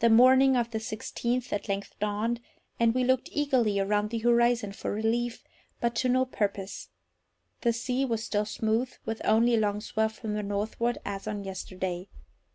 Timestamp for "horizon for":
4.18-4.92